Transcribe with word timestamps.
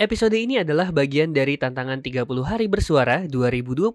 Episode 0.00 0.32
ini 0.32 0.56
adalah 0.56 0.88
bagian 0.96 1.36
dari 1.36 1.60
tantangan 1.60 2.00
30 2.00 2.24
hari 2.40 2.72
bersuara 2.72 3.28
2022 3.28 3.92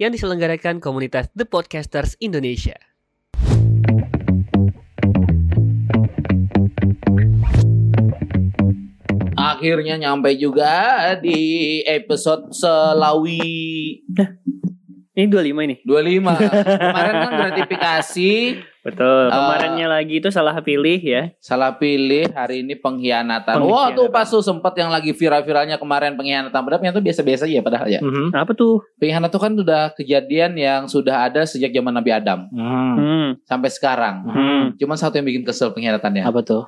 yang 0.00 0.08
diselenggarakan 0.08 0.80
komunitas 0.80 1.28
The 1.36 1.44
Podcasters 1.44 2.16
Indonesia. 2.16 2.80
Akhirnya 9.36 10.00
nyampe 10.00 10.32
juga 10.40 11.12
di 11.20 11.84
episode 11.84 12.56
Selawi 12.56 14.00
Ini 15.18 15.26
25 15.26 15.66
ini. 15.66 15.76
25. 15.82 16.22
Kemarin 16.86 17.14
kan 17.18 17.32
gratifikasi, 17.34 18.32
Betul. 18.78 19.22
Eh, 19.26 19.34
Kemarinnya 19.34 19.86
lagi 19.90 20.14
itu 20.16 20.30
salah 20.30 20.54
pilih 20.62 20.96
ya. 20.96 21.34
salah 21.42 21.74
pilih, 21.74 22.30
hari 22.30 22.62
ini 22.62 22.78
pengkhianatan. 22.78 23.58
Pengkhianatan. 23.58 23.66
Wah 23.66 23.90
tuh 23.90 24.08
pas 24.08 24.24
tuh 24.24 24.40
sempat 24.40 24.78
yang 24.78 24.88
lagi 24.88 25.10
viral-viralnya 25.10 25.76
kemarin 25.76 26.14
pengkhianatan. 26.14 26.54
Padahal 26.54 26.94
itu 26.94 27.02
biasa-biasa 27.02 27.44
aja 27.44 27.60
padahal 27.60 27.88
ya. 27.90 28.00
Mhm. 28.00 28.30
Apa 28.30 28.54
tuh? 28.54 28.80
Pengkhianatan 28.96 29.28
itu 29.28 29.40
kan 29.42 29.52
udah 29.58 29.82
kejadian 29.92 30.52
yang 30.54 30.86
sudah 30.86 31.26
ada 31.26 31.42
sejak 31.44 31.68
zaman 31.68 31.92
Nabi 31.92 32.14
Adam 32.14 32.46
Hmm. 32.48 33.36
sampai 33.42 33.68
sekarang. 33.68 34.22
Hmm. 34.24 34.64
Cuman 34.78 34.96
satu 34.96 35.18
yang 35.18 35.26
bikin 35.26 35.42
kesel 35.42 35.74
pengkhianatannya. 35.74 36.22
Apa 36.22 36.40
tuh? 36.40 36.62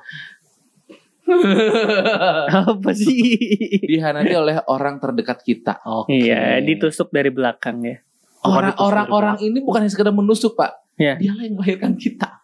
Apa 2.67 2.91
sih? 2.91 3.39
Dihanati 3.81 4.35
oleh 4.35 4.59
orang 4.67 4.99
terdekat 4.99 5.39
kita. 5.39 5.79
Oke. 5.81 6.11
Iya, 6.11 6.59
ditusuk 6.59 7.07
dari 7.09 7.31
belakang 7.31 7.79
ya. 7.81 7.97
Orang-orang 8.41 9.37
ini 9.39 9.61
bukan 9.61 9.85
yang 9.85 9.91
sekedar 9.93 10.09
menusuk 10.11 10.57
pak, 10.57 10.73
Iya. 10.97 11.17
dia 11.17 11.31
lah 11.33 11.43
yang 11.45 11.55
melahirkan 11.55 11.93
kita. 11.93 12.41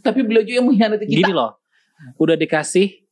Tapi 0.00 0.22
beliau 0.22 0.42
juga 0.42 0.62
yang 0.62 0.66
mengkhianati 0.66 1.04
kita. 1.04 1.18
Gini 1.20 1.32
loh. 1.32 1.58
Udah 2.16 2.34
dikasih 2.34 3.02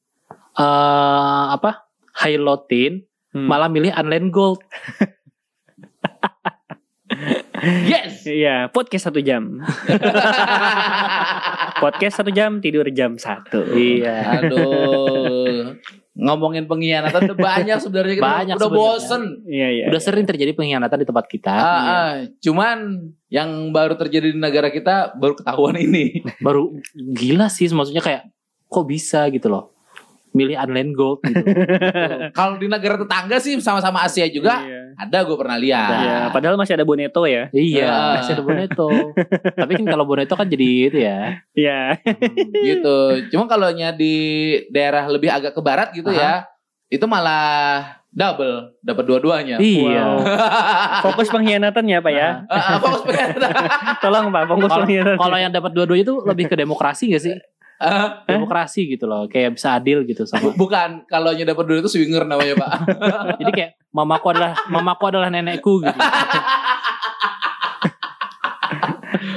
eh 0.52 1.44
apa? 1.50 1.86
Highlotin, 2.12 3.02
Hmm. 3.32 3.48
malah 3.48 3.66
milih 3.66 3.90
unland 3.90 4.28
gold. 4.28 4.60
Yes. 7.62 8.26
Iya, 8.26 8.68
podcast 8.68 9.06
satu 9.08 9.22
jam. 9.22 9.62
podcast 11.82 12.20
satu 12.20 12.28
jam, 12.28 12.58
tidur 12.58 12.84
jam 12.90 13.14
satu. 13.16 13.62
Iya. 13.72 14.42
Aduh. 14.42 15.78
Ngomongin 16.22 16.70
pengkhianatan 16.70 17.20
udah 17.26 17.38
banyak 17.40 17.78
sebenarnya 17.82 18.14
kita 18.14 18.24
Banyak 18.24 18.54
udah 18.54 18.68
sebenarnya. 18.70 18.94
bosen. 18.94 19.22
Iya, 19.42 19.68
iya. 19.68 19.84
Udah 19.90 20.00
sering 20.00 20.22
terjadi 20.22 20.54
pengkhianatan 20.54 20.98
di 21.02 21.06
tempat 21.06 21.26
kita. 21.26 21.50
Ah, 21.50 21.82
ah. 21.82 22.10
Cuman 22.38 22.78
yang 23.26 23.50
baru 23.70 23.98
terjadi 23.98 24.30
di 24.30 24.38
negara 24.38 24.70
kita 24.70 25.18
baru 25.18 25.34
ketahuan 25.34 25.74
ini. 25.76 26.22
Baru 26.46 26.78
gila 26.94 27.50
sih 27.50 27.66
maksudnya 27.68 28.00
kayak 28.00 28.30
kok 28.64 28.86
bisa 28.86 29.26
gitu 29.28 29.50
loh. 29.50 29.74
Milih 30.30 30.56
unland 30.56 30.94
gold 30.94 31.20
gitu. 31.22 31.42
Kalau 32.38 32.56
di 32.56 32.64
negara 32.64 32.96
tetangga 32.96 33.36
sih 33.36 33.58
sama-sama 33.58 34.00
Asia 34.00 34.24
juga 34.26 34.62
Iya. 34.62 34.81
Ada 34.94 35.18
gue 35.22 35.36
pernah 35.36 35.56
lihat. 35.56 35.90
Iya, 35.94 36.18
padahal 36.30 36.56
masih 36.56 36.74
ada 36.74 36.82
Boneto 36.82 37.22
ya. 37.24 37.48
iya, 37.50 37.86
Ah. 37.86 38.12
masih 38.16 38.32
ada 38.34 38.42
Boneto. 38.42 38.88
Tapi 39.60 39.72
kan 39.76 39.86
kalau 39.86 40.04
Boneto 40.04 40.34
kan 40.34 40.46
jadi 40.46 40.68
itu 40.86 40.98
ya. 40.98 41.40
Iya. 41.52 41.80
gitu. 42.54 42.96
Cuma 43.28 43.44
kalau 43.46 43.68
nya 43.70 43.90
di 43.90 44.14
daerah 44.68 45.06
lebih 45.06 45.28
agak 45.28 45.52
ke 45.52 45.60
barat 45.60 45.90
gitu 45.92 46.10
ya, 46.10 46.46
itu 46.86 47.04
malah 47.04 47.96
double, 48.08 48.76
dapat 48.78 49.04
dua-duanya. 49.04 49.56
Iya. 49.56 50.04
Wow. 50.04 50.16
Fokus 51.08 51.32
pengkhianatannya 51.32 51.98
Pak 51.98 52.12
ya. 52.12 52.28
Ah, 52.46 52.76
ah, 52.76 52.76
fokus 52.76 53.02
pengkhianatan. 53.02 53.50
Tolong 54.04 54.26
Pak, 54.28 54.42
fokus 54.46 54.68
Kalau 54.68 54.78
pengkhianatan. 54.84 55.16
kalau 55.16 55.36
yang 55.36 55.52
dapat 55.52 55.70
dua-duanya 55.72 56.04
itu 56.04 56.14
lebih 56.22 56.44
ke 56.46 56.56
demokrasi 56.56 57.08
gak 57.10 57.22
sih? 57.22 57.34
Ah, 57.82 58.22
Demokrasi 58.30 58.86
gitu 58.86 59.10
loh, 59.10 59.26
kayak 59.26 59.58
bisa 59.58 59.74
adil 59.74 60.06
gitu 60.06 60.22
sama. 60.22 60.54
Bukan, 60.62 61.02
kalau 61.10 61.34
nya 61.34 61.42
dapat 61.42 61.66
dua 61.66 61.82
itu 61.82 61.90
swinger 61.90 62.22
namanya 62.22 62.54
pak. 62.54 62.70
Jadi 63.42 63.50
kayak 63.50 63.70
mamaku 63.90 64.26
adalah 64.30 64.54
mamaku 64.70 65.04
adalah 65.10 65.28
nenekku 65.34 65.82
gitu. 65.82 65.98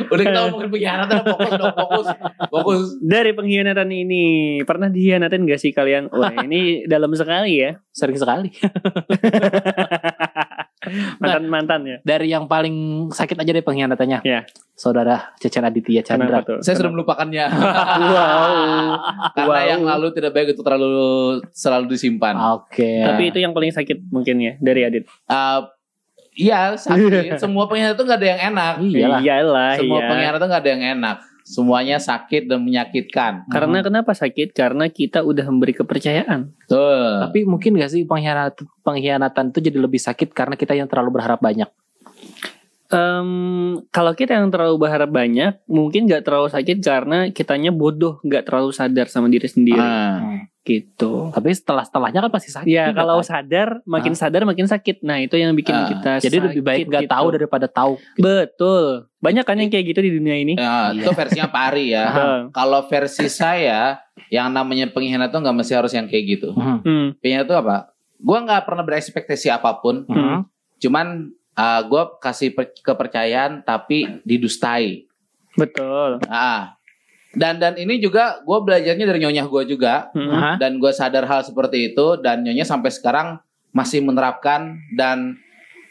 Udah 0.05 0.22
kita 0.22 0.39
ngomongin 0.48 0.70
pengkhianatan, 0.70 1.17
fokus 1.28 1.52
dong, 1.58 1.76
fokus, 1.76 2.08
fokus. 2.48 2.82
Dari 3.02 3.32
pengkhianatan 3.34 3.89
ini 3.89 4.23
pernah 4.64 4.88
dikhianatin 4.88 5.50
gak 5.50 5.60
sih 5.60 5.73
kalian? 5.73 6.14
Wah 6.14 6.32
ini 6.45 6.86
dalam 6.86 7.10
sekali 7.17 7.60
ya 7.60 7.76
Sering 7.89 8.16
sekali. 8.16 8.54
Mantan 11.20 11.44
mantan 11.50 11.80
ya. 11.86 11.98
Dari 12.02 12.28
yang 12.30 12.46
paling 12.46 13.10
sakit 13.12 13.38
aja 13.38 13.52
deh 13.52 13.66
pengkhianatannya. 13.66 14.20
Iya. 14.23 14.46
Saudara 14.76 15.32
Cecen 15.40 15.64
Aditya 15.64 16.04
Chandra. 16.04 16.44
Saya 16.60 16.76
sudah 16.76 16.92
melupakannya. 16.92 17.48
Wow. 17.96 18.54
Karena 19.32 19.62
Wow. 19.64 19.72
yang 19.72 19.82
lalu 19.88 20.08
tidak 20.12 20.32
baik 20.36 20.52
itu 20.52 20.62
terlalu 20.62 20.96
selalu 21.56 21.96
disimpan. 21.96 22.36
Oke. 22.60 23.04
Tapi 23.04 23.32
itu 23.32 23.40
yang 23.40 23.56
paling 23.56 23.72
sakit 23.72 24.12
mungkin 24.12 24.36
ya 24.44 24.54
dari 24.60 24.82
Adit. 24.84 25.04
Ah, 25.26 25.72
Iya 26.36 26.76
sakit. 26.76 27.40
Semua 27.44 27.64
pengkhianatan 27.72 27.96
itu 27.96 28.04
nggak 28.04 28.20
ada 28.20 28.28
yang 28.28 28.42
enak. 28.52 28.73
Iyalah. 28.84 29.20
Iyalah, 29.23 29.72
Semua 29.80 30.00
iya. 30.04 30.08
pengkhianatan 30.12 30.40
itu 30.44 30.48
nggak 30.52 30.64
ada 30.64 30.72
yang 30.76 30.84
enak. 31.00 31.17
Semuanya 31.45 32.02
sakit 32.02 32.50
dan 32.50 32.66
menyakitkan. 32.66 33.45
Karena 33.54 33.86
kenapa 33.86 34.17
sakit? 34.17 34.58
Karena 34.58 34.89
kita 34.89 35.22
udah 35.22 35.45
memberi 35.45 35.78
kepercayaan. 35.78 36.50
Tuh. 36.66 37.22
Tapi 37.30 37.45
mungkin 37.45 37.78
gak 37.78 37.94
sih 37.94 38.02
pengkhianatan 38.10 38.66
pengkhianatan 38.82 39.54
itu 39.54 39.60
jadi 39.61 39.78
lebih 39.78 40.02
sakit 40.02 40.34
karena 40.34 40.58
kita 40.58 40.73
yang 40.73 40.89
terlalu 40.89 41.22
berharap 41.22 41.38
banyak. 41.38 41.70
Em, 42.89 43.30
kalau 43.89 44.14
kita 44.14 44.38
yang 44.38 44.50
terlalu 44.50 44.78
berharap 44.78 45.10
banyak, 45.10 45.58
mungkin 45.66 46.05
nggak 46.05 46.22
terlalu 46.22 46.54
sakit 46.54 46.78
karena 46.86 47.17
kitanya 47.34 47.73
bodoh, 47.73 48.22
nggak 48.22 48.45
terlalu 48.45 48.70
sadar 48.73 49.10
sama 49.10 49.26
diri 49.26 49.50
sendiri, 49.50 49.82
Ah. 49.82 50.45
Gitu. 50.65 51.30
Tapi 51.30 51.53
setelah 51.53 51.86
setelahnya 51.86 52.26
kan 52.26 52.31
pasti 52.33 52.49
sakit. 52.49 52.65
Ya 52.65 52.89
kalau 52.89 53.21
kan. 53.21 53.30
sadar, 53.45 53.70
makin 53.86 54.17
sadar 54.17 54.42
makin 54.43 54.65
sakit. 54.65 55.05
Nah 55.05 55.21
itu 55.21 55.37
yang 55.37 55.53
bikin 55.53 55.71
Ah, 55.71 55.86
kita 55.86 56.11
jadi 56.20 56.37
lebih 56.42 56.65
baik 56.65 56.83
sakit 56.83 56.89
nggak 56.89 57.03
gitu. 57.05 57.14
tahu 57.14 57.27
daripada 57.31 57.67
tahu. 57.70 57.93
Betul. 58.17 58.86
Banyak 59.21 59.45
kan 59.45 59.55
yang 59.55 59.70
kayak 59.70 59.86
gitu 59.93 60.02
di 60.02 60.11
dunia 60.11 60.36
ini. 60.36 60.58
Ya, 60.58 60.89
Iya. 60.89 61.05
itu 61.05 61.09
versinya 61.14 61.48
Pak 61.48 61.64
Ari 61.70 61.86
ya. 61.93 62.05
Kalau 62.49 62.81
versi 62.89 63.30
saya, 63.30 64.02
yang 64.27 64.49
namanya 64.49 64.89
pengkhianatan 64.89 65.30
itu 65.30 65.37
nggak 65.39 65.55
mesti 65.55 65.73
harus 65.77 65.93
yang 65.93 66.09
kayak 66.09 66.25
gitu. 66.25 66.49
Hmm. 66.58 66.81
Hmm. 66.81 67.05
Pengkhianatan 67.21 67.45
itu 67.45 67.55
apa? 67.55 67.75
Gua 68.17 68.37
nggak 68.42 68.65
pernah 68.65 68.81
berekspektasi 68.81 69.54
apa 69.54 69.70
pun. 69.77 70.02
Hmm. 70.09 70.49
Cuman 70.81 71.30
uh, 71.54 71.81
gue 71.86 72.04
kasih 72.20 72.52
per- 72.52 72.73
kepercayaan 72.75 73.61
tapi 73.61 74.20
didustai. 74.25 75.05
Betul. 75.55 76.20
Ah. 76.27 76.75
Dan 77.36 77.60
dan 77.60 77.76
ini 77.76 78.00
juga 78.00 78.40
gue 78.42 78.58
belajarnya 78.64 79.06
dari 79.06 79.20
nyonya 79.22 79.46
gue 79.46 79.64
juga. 79.68 80.10
Hmm. 80.16 80.32
Hah? 80.32 80.56
Dan 80.56 80.80
gue 80.80 80.90
sadar 80.90 81.28
hal 81.28 81.44
seperti 81.44 81.92
itu. 81.92 82.16
Dan 82.20 82.48
nyonya 82.48 82.64
sampai 82.64 82.90
sekarang 82.90 83.38
masih 83.76 84.00
menerapkan 84.02 84.80
dan 84.96 85.36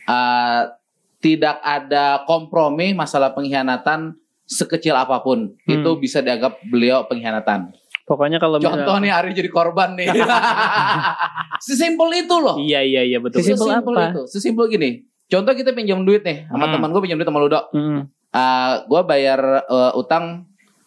uh, 0.09 0.72
tidak 1.21 1.60
ada 1.60 2.25
kompromi 2.25 2.93
masalah 2.93 3.32
pengkhianatan 3.32 4.16
sekecil 4.44 4.97
apa 4.97 5.21
pun. 5.21 5.53
Hmm. 5.65 5.72
Itu 5.72 5.97
bisa 5.97 6.21
dianggap 6.21 6.65
beliau 6.69 7.05
pengkhianatan. 7.05 7.72
Pokoknya 8.05 8.37
kalau 8.37 8.61
Contoh 8.61 8.97
nih 9.00 9.09
Ari 9.09 9.32
jadi 9.32 9.49
korban 9.49 9.97
nih. 9.97 10.12
Sesimpel 11.65 12.09
itu 12.25 12.37
loh. 12.37 12.56
Iya 12.61 12.84
iya 12.84 13.03
iya 13.05 13.19
betul. 13.21 13.41
Sesimpel 13.41 13.69
Sesimpel 13.72 13.94
apa? 13.97 14.05
itu. 14.12 14.22
Sesimpel 14.28 14.65
gini. 14.69 14.91
Contoh 15.25 15.53
kita 15.56 15.72
pinjam 15.72 16.05
duit 16.05 16.21
nih 16.21 16.44
sama 16.53 16.69
Hmm. 16.69 16.72
teman 16.76 16.88
gue 16.93 17.00
pinjam 17.00 17.16
duit 17.16 17.28
sama 17.28 17.41
Ludo. 17.41 17.61
Hmm. 17.72 18.12
Uh, 18.34 18.72
gue 18.84 19.00
bayar 19.06 19.41
uh, 19.71 19.93
utang 19.97 20.44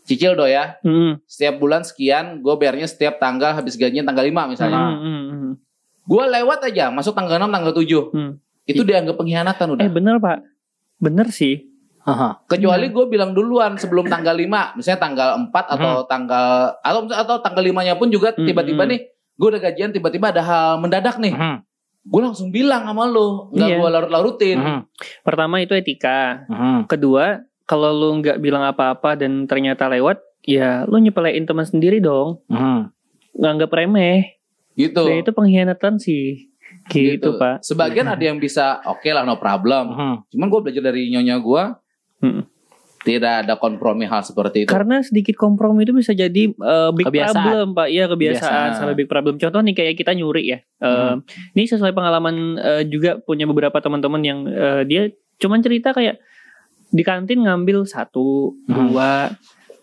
cicil 0.08 0.40
do 0.40 0.48
ya. 0.48 0.80
Hmm. 0.82 1.20
Setiap 1.28 1.60
bulan 1.60 1.84
sekian, 1.84 2.40
gue 2.40 2.54
bayarnya 2.56 2.88
setiap 2.88 3.20
tanggal 3.20 3.52
habis 3.52 3.76
gajian 3.76 4.08
tanggal 4.08 4.24
5 4.24 4.54
misalnya. 4.56 4.80
Hmm, 4.80 4.98
hmm, 5.04 5.24
hmm. 5.28 5.54
Gue 6.08 6.24
lewat 6.24 6.60
aja, 6.72 6.88
masuk 6.88 7.12
tanggal 7.12 7.36
6, 7.36 7.52
tanggal 7.52 7.74
7. 7.76 8.16
Hmm. 8.16 8.32
Itu 8.64 8.82
dianggap 8.88 9.16
pengkhianatan 9.20 9.68
udah. 9.76 9.84
Eh 9.84 9.92
bener 9.92 10.16
pak, 10.24 10.40
bener 11.04 11.28
sih. 11.30 11.68
Aha. 12.08 12.40
Kecuali 12.48 12.88
gue 12.88 13.06
bilang 13.12 13.36
duluan 13.36 13.76
sebelum 13.76 14.08
tanggal 14.08 14.32
5, 14.32 14.80
misalnya 14.80 15.00
tanggal 15.04 15.30
4 15.52 15.76
atau 15.76 15.94
tanggal 16.08 16.48
atau 16.80 17.02
atau 17.12 17.36
tanggal 17.44 17.64
5-nya 17.68 18.00
pun 18.00 18.08
juga 18.08 18.32
Hmm, 18.32 18.48
tiba-tiba 18.48 18.88
hmm. 18.88 18.92
nih 18.96 19.00
gue 19.38 19.48
udah 19.54 19.62
gajian 19.62 19.92
tiba-tiba 19.92 20.32
ada 20.32 20.42
hal 20.42 20.70
mendadak 20.80 21.20
nih. 21.20 21.36
Hmm. 21.36 21.68
Gue 22.08 22.24
langsung 22.24 22.56
bilang 22.56 22.88
sama 22.88 23.04
lu, 23.04 23.52
nggak 23.52 23.68
Iya. 23.68 23.78
gue 23.84 23.90
larut-larutin. 23.92 24.58
Hmm. 24.64 24.82
Pertama 25.28 25.60
itu 25.60 25.76
etika. 25.76 26.48
Hmm. 26.48 26.88
Kedua, 26.88 27.44
kalau 27.68 27.92
lu 27.92 28.24
nggak 28.24 28.40
bilang 28.40 28.64
apa-apa 28.64 29.20
dan 29.20 29.44
ternyata 29.46 29.92
lewat, 29.92 30.24
ya 30.48 30.88
lu 30.88 30.98
nyepelein 30.98 31.44
teman 31.44 31.68
sendiri 31.68 32.00
dong. 32.00 32.40
Hmm. 32.48 32.90
Nganggap 33.36 33.70
remeh. 33.76 34.40
Gitu. 34.74 35.04
Dan 35.04 35.22
itu 35.22 35.32
pengkhianatan 35.36 36.00
sih. 36.00 36.48
Gitu, 36.88 37.36
Pak. 37.36 37.68
Sebagian 37.68 38.08
ada 38.08 38.24
yang 38.24 38.40
bisa 38.40 38.80
oke 38.88 39.06
lah 39.12 39.28
no 39.28 39.36
problem. 39.36 39.86
Hmm. 39.92 40.16
Cuman 40.32 40.48
gue 40.48 40.60
belajar 40.64 40.84
dari 40.88 41.12
nyonya 41.12 41.38
gue 41.38 41.64
Hmm. 42.18 42.42
tidak 43.06 43.46
ada 43.46 43.54
kompromi 43.62 44.10
hal 44.10 44.26
seperti 44.26 44.66
itu. 44.66 44.74
Karena 44.74 45.00
sedikit 45.06 45.38
kompromi 45.38 45.86
itu 45.86 45.94
bisa 45.94 46.18
jadi 46.18 46.50
uh, 46.58 46.90
big 46.92 47.08
Kebiasaan. 47.08 47.36
problem, 47.40 47.68
Pak. 47.78 47.88
Iya, 47.94 48.06
kebiasaan, 48.10 48.42
Kebiasaan. 48.42 48.70
sampai 48.74 48.96
big 48.98 49.08
problem. 49.08 49.36
Contoh 49.38 49.62
nih 49.62 49.76
kayak 49.78 49.96
kita 50.02 50.12
nyuri 50.18 50.44
ya. 50.50 50.60
Uh, 50.82 51.22
Ini 51.54 51.70
sesuai 51.70 51.94
pengalaman 51.94 52.58
uh, 52.58 52.84
juga 52.90 53.22
punya 53.22 53.46
beberapa 53.46 53.78
teman-teman 53.80 54.22
yang 54.26 54.40
uh, 54.50 54.82
dia 54.82 55.14
cuman 55.38 55.62
cerita 55.62 55.94
kayak 55.94 56.18
di 56.88 57.02
kantin 57.02 57.44
ngambil 57.44 57.84
satu, 57.84 58.56
Hmm. 58.66 58.92
dua, 58.92 59.32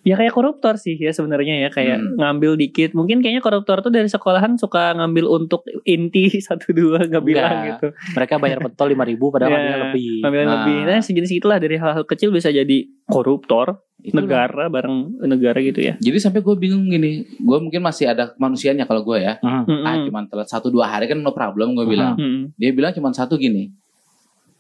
Ya 0.05 0.21
kayak 0.21 0.37
koruptor 0.37 0.77
sih 0.77 1.01
ya 1.01 1.17
sebenarnya 1.17 1.65
ya 1.65 1.73
kayak 1.73 1.97
Hmm. 1.97 2.21
ngambil 2.21 2.61
dikit. 2.61 2.93
Mungkin 2.93 3.25
kayaknya 3.25 3.41
koruptor 3.41 3.81
tuh 3.81 3.89
dari 3.89 4.05
sekolahan 4.05 4.61
suka 4.61 4.93
ngambil 4.93 5.25
untuk 5.33 5.65
inti 5.83 6.29
satu 6.45 6.77
dua 6.77 7.01
nggak 7.01 7.25
bilang 7.25 7.57
gitu. 7.65 7.89
Mereka 8.13 8.37
bayar 8.37 8.61
pentol 8.61 8.93
5000 8.93 9.01
ribu 9.09 9.33
padahal 9.33 9.49
Ya, 9.49 9.57
ngambilnya 9.57 9.81
lebih. 9.89 10.09
Ngambil 10.21 10.41
Nah. 10.43 10.53
lebih. 10.61 10.79
Nah 10.85 11.01
sejenis 11.01 11.33
itulah 11.33 11.57
dari 11.57 11.81
hal-hal 11.81 12.05
kecil 12.05 12.29
bisa 12.29 12.53
jadi 12.53 12.85
koruptor 13.09 13.81
Itulah. 13.99 14.21
negara 14.21 14.65
bareng 14.69 15.25
negara 15.25 15.57
gitu 15.63 15.81
ya. 15.81 15.97
Jadi 15.97 16.21
sampai 16.21 16.45
gue 16.45 16.53
bingung 16.55 16.85
gini, 16.85 17.25
gue 17.25 17.59
mungkin 17.59 17.81
masih 17.81 18.05
ada 18.07 18.29
kemanusiaannya 18.29 18.85
kalau 18.85 19.01
gue 19.03 19.25
ya. 19.25 19.41
Mhm. 19.41 19.63
Mm-mm. 19.65 19.89
Ah 19.89 19.97
cuman 20.05 20.29
telat 20.29 20.53
satu 20.53 20.69
dua 20.69 20.85
hari 20.87 21.09
kan 21.09 21.17
no 21.17 21.33
problem 21.33 21.73
gue 21.73 21.89
bilang. 21.89 22.13
Mm-mm. 22.15 22.53
Dia 22.55 22.77
bilang 22.77 22.93
cuma 22.93 23.09
satu 23.11 23.41
gini. 23.41 23.73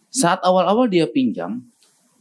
Saat 0.09 0.41
awal-awal 0.41 0.87
dia 0.87 1.05
pinjam, 1.05 1.61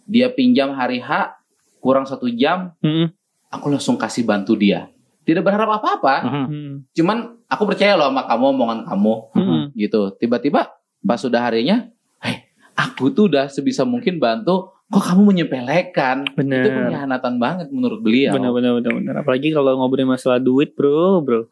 dia 0.07 0.31
pinjam 0.31 0.75
hari 0.75 0.99
H 0.99 1.35
kurang 1.83 2.07
satu 2.07 2.31
jam, 2.31 2.71
Mm-mm. 2.79 3.11
aku 3.51 3.67
langsung 3.67 3.99
kasih 3.99 4.23
bantu 4.23 4.55
dia. 4.55 4.87
Tidak 5.23 5.43
berharap 5.43 5.79
apa-apa. 5.79 6.15
Mm-mm. 6.27 6.87
cuman 6.95 7.39
aku 7.47 7.63
percaya 7.67 7.95
loh 7.95 8.11
sama 8.11 8.23
kamu 8.27 8.45
omongan 8.55 8.79
kamu 8.87 9.13
Mm-mm. 9.35 9.61
gitu. 9.75 10.15
Tiba-tiba 10.15 10.71
pas 11.03 11.19
sudah 11.19 11.43
harinya, 11.43 11.87
eh 12.23 12.47
aku 12.75 13.11
tuh 13.11 13.27
udah 13.31 13.51
sebisa 13.51 13.83
mungkin 13.83 14.19
bantu. 14.19 14.71
Kok 14.93 15.03
kamu 15.09 15.21
menyepelekan? 15.33 16.27
Itu 16.27 16.37
Bener. 16.37 16.69
pengkhianatan 16.69 17.41
banget 17.41 17.67
menurut 17.73 17.99
beliau. 18.03 18.35
Bener 18.37 18.51
bener 18.53 18.71
bener 18.77 18.91
bener. 18.93 19.13
Apalagi 19.25 19.49
kalau 19.49 19.73
ngobrolin 19.79 20.05
masalah 20.05 20.37
duit 20.37 20.77
bro 20.77 21.23
bro. 21.23 21.49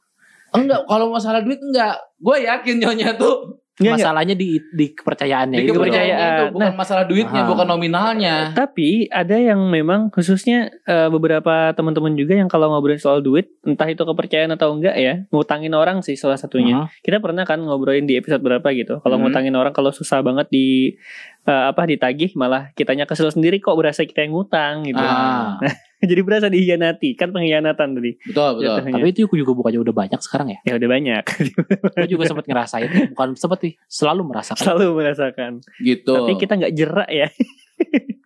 Enggak, 0.51 0.83
kalau 0.85 1.09
masalah 1.09 1.41
duit 1.41 1.57
enggak. 1.57 1.95
Gue 2.19 2.43
yakin 2.45 2.75
nyonya 2.83 3.15
tuh 3.15 3.60
Nggak, 3.81 3.89
nggak. 3.91 4.05
Masalahnya 4.05 4.35
di 4.37 4.49
di 4.69 4.85
kepercayaannya 4.93 5.57
di 5.57 5.63
itu. 5.65 5.71
bro. 5.71 5.79
kepercayaan. 5.81 6.09
kepercayaan 6.13 6.37
itu 6.37 6.53
bukan 6.53 6.73
masalah 6.77 7.03
duitnya, 7.03 7.41
Aha. 7.41 7.49
bukan 7.49 7.67
nominalnya. 7.67 8.35
Tapi 8.53 8.89
ada 9.09 9.35
yang 9.35 9.59
memang 9.67 10.07
khususnya 10.07 10.69
eh, 10.85 11.09
beberapa 11.09 11.73
teman-teman 11.73 12.13
juga 12.13 12.37
yang 12.37 12.45
kalau 12.45 12.69
ngobrolin 12.69 13.01
soal 13.01 13.19
duit, 13.19 13.49
entah 13.65 13.89
itu 13.89 14.01
kepercayaan 14.01 14.53
atau 14.53 14.71
enggak 14.71 14.95
ya, 14.95 15.25
ngutangin 15.33 15.73
orang 15.73 16.05
sih 16.05 16.13
salah 16.13 16.37
satunya. 16.37 16.85
Mhm. 16.85 17.01
Kita 17.01 17.17
pernah 17.17 17.43
kan 17.43 17.57
ngobrolin 17.57 18.05
di 18.05 18.15
episode 18.15 18.39
berapa 18.39 18.63
gitu. 18.71 19.01
Kalau 19.01 19.17
Hmm. 19.17 19.25
ngutangin 19.25 19.57
orang 19.57 19.73
kalau 19.73 19.89
susah 19.89 20.21
banget 20.21 20.45
di 20.47 20.93
eh, 21.41 21.63
apa 21.73 21.89
ditagih 21.89 22.37
malah 22.37 22.69
kitanya 22.73 23.09
kesel 23.09 23.33
sendiri 23.33 23.57
kok 23.57 23.73
berasa 23.73 24.05
kita 24.05 24.21
yang 24.21 24.37
ngutang 24.37 24.85
gitu. 24.85 25.01
Ah, 25.01 25.57
Jadi 26.09 26.21
berasa 26.25 26.47
dihianati, 26.49 27.13
kan 27.13 27.29
pengkhianatan 27.29 27.87
tadi. 27.97 28.11
betul 28.25 28.49
betul. 28.57 28.75
Jatuhnya. 28.81 28.93
Tapi 28.97 29.07
itu 29.13 29.19
juga 29.29 29.53
bukannya 29.53 29.79
udah 29.81 29.95
banyak 29.95 30.19
sekarang 30.21 30.47
ya. 30.51 30.59
Ya 30.65 30.73
udah 30.77 30.89
banyak. 30.89 31.23
Gue 32.01 32.07
juga 32.09 32.23
sempat 32.25 32.45
ngerasain, 32.49 32.89
bukan 33.13 33.29
sempat 33.37 33.59
sih, 33.61 33.73
selalu 33.85 34.21
merasakan. 34.25 34.63
Selalu 34.63 34.85
merasakan. 34.97 35.51
Gitu. 35.77 36.13
Tapi 36.13 36.31
kita 36.35 36.53
nggak 36.57 36.73
jerak 36.73 37.09
ya. 37.09 37.27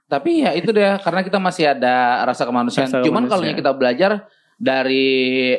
Tapi 0.05 0.45
ya 0.45 0.53
itu 0.53 0.69
deh 0.69 1.01
karena 1.01 1.21
kita 1.21 1.41
masih 1.41 1.65
ada 1.73 2.23
rasa 2.23 2.45
kemanusiaan. 2.45 2.87
Rasa 2.87 3.01
Cuman 3.01 3.25
kalau 3.25 3.41
kita 3.43 3.71
belajar 3.73 4.29
dari 4.55 5.05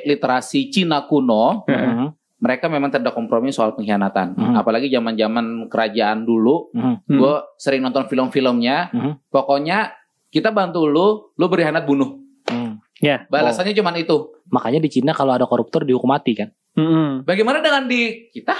literasi 0.03 0.73
Cina 0.73 1.05
kuno, 1.05 1.67
Mhm. 1.67 2.07
mereka 2.37 2.69
memang 2.69 2.89
tidak 2.89 3.13
kompromi 3.13 3.51
soal 3.51 3.73
pengkhianatan. 3.73 4.37
Mhm. 4.37 4.55
Apalagi 4.57 4.89
zaman-zaman 4.89 5.69
kerajaan 5.69 6.23
dulu, 6.23 6.71
Mhm. 6.73 6.95
Hmm. 7.05 7.19
gue 7.19 7.35
sering 7.59 7.83
nonton 7.83 8.07
film-filmnya. 8.07 8.93
Mhm. 8.95 9.13
Pokoknya 9.29 9.93
kita 10.37 10.53
bantu 10.53 10.85
lu, 10.85 11.33
lu 11.33 11.45
berkhianat 11.49 11.89
bunuh. 11.89 12.21
Mhm. 12.53 13.01
Ya. 13.01 13.25
Balasannya 13.33 13.73
cuman 13.73 13.97
itu. 13.97 14.37
Makanya 14.53 14.85
di 14.85 14.93
Cina 14.93 15.17
kalau 15.17 15.33
ada 15.33 15.49
koruptor 15.49 15.89
dihukum 15.89 16.13
mati 16.13 16.37
kan. 16.37 16.53
Mm-mm. 16.77 17.25
Bagaimana 17.25 17.65
dengan 17.65 17.89
di 17.89 18.29
kita? 18.29 18.53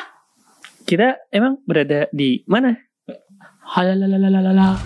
Kita 0.89 1.29
emang 1.29 1.61
berada 1.69 2.09
di 2.09 2.41
mana? 2.49 2.73
Halalalalala. 3.77 4.81